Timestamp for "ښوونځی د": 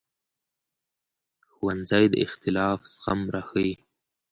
1.53-2.15